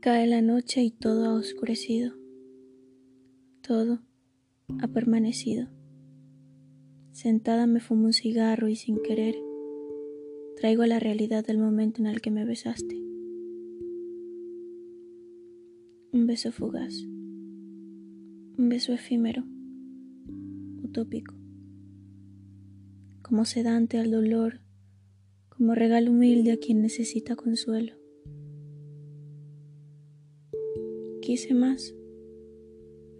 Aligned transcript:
Cae 0.00 0.26
la 0.26 0.40
noche 0.40 0.82
y 0.82 0.90
todo 0.90 1.26
ha 1.26 1.34
oscurecido. 1.34 2.14
Todo 3.60 4.00
ha 4.78 4.88
permanecido. 4.88 5.68
Sentada 7.12 7.66
me 7.66 7.80
fumo 7.80 8.06
un 8.06 8.14
cigarro 8.14 8.68
y 8.68 8.76
sin 8.76 9.02
querer 9.02 9.34
traigo 10.56 10.86
la 10.86 11.00
realidad 11.00 11.44
del 11.44 11.58
momento 11.58 12.00
en 12.00 12.06
el 12.06 12.22
que 12.22 12.30
me 12.30 12.46
besaste. 12.46 12.96
Un 16.12 16.26
beso 16.26 16.50
fugaz. 16.50 16.94
Un 17.04 18.68
beso 18.70 18.94
efímero. 18.94 19.44
Utópico. 20.82 21.34
Como 23.20 23.44
sedante 23.44 23.98
al 23.98 24.10
dolor. 24.10 24.62
Como 25.50 25.74
regalo 25.74 26.10
humilde 26.10 26.52
a 26.52 26.56
quien 26.56 26.80
necesita 26.80 27.36
consuelo. 27.36 28.00
Quise 31.30 31.54
más, 31.54 31.94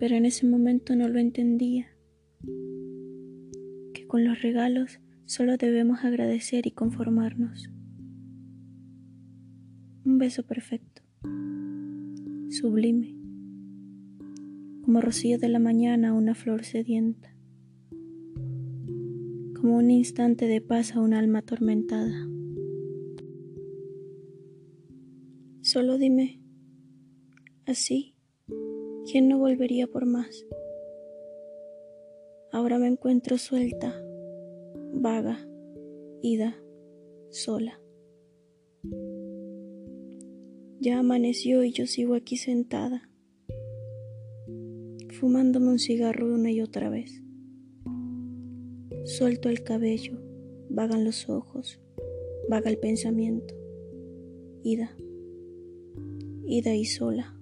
pero 0.00 0.16
en 0.16 0.26
ese 0.26 0.44
momento 0.44 0.96
no 0.96 1.08
lo 1.08 1.20
entendía. 1.20 1.86
Que 3.94 4.04
con 4.08 4.24
los 4.24 4.42
regalos 4.42 4.98
solo 5.26 5.56
debemos 5.56 6.02
agradecer 6.02 6.66
y 6.66 6.72
conformarnos. 6.72 7.70
Un 10.04 10.18
beso 10.18 10.42
perfecto, 10.42 11.02
sublime, 12.48 13.14
como 14.82 15.00
rocío 15.00 15.38
de 15.38 15.48
la 15.48 15.60
mañana 15.60 16.08
a 16.08 16.12
una 16.12 16.34
flor 16.34 16.64
sedienta, 16.64 17.32
como 19.54 19.76
un 19.76 19.88
instante 19.88 20.48
de 20.48 20.60
paz 20.60 20.96
a 20.96 21.00
un 21.00 21.14
alma 21.14 21.38
atormentada. 21.38 22.26
Solo 25.60 25.96
dime, 25.96 26.40
Así, 27.70 28.16
¿quién 29.06 29.28
no 29.28 29.38
volvería 29.38 29.86
por 29.86 30.04
más? 30.04 30.44
Ahora 32.50 32.80
me 32.80 32.88
encuentro 32.88 33.38
suelta, 33.38 33.94
vaga, 34.92 35.38
ida, 36.20 36.60
sola. 37.28 37.80
Ya 40.80 40.98
amaneció 40.98 41.62
y 41.62 41.70
yo 41.70 41.86
sigo 41.86 42.16
aquí 42.16 42.38
sentada, 42.38 43.08
fumándome 45.20 45.68
un 45.68 45.78
cigarro 45.78 46.26
una 46.26 46.50
y 46.50 46.62
otra 46.62 46.90
vez. 46.90 47.22
Suelto 49.04 49.48
el 49.48 49.62
cabello, 49.62 50.18
vagan 50.70 51.04
los 51.04 51.28
ojos, 51.28 51.78
vaga 52.48 52.68
el 52.68 52.78
pensamiento. 52.78 53.54
Ida, 54.64 54.96
ida 56.48 56.74
y 56.74 56.84
sola. 56.84 57.36